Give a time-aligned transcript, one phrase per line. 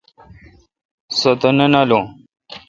[1.17, 2.05] سو تہ نہ نالوں۔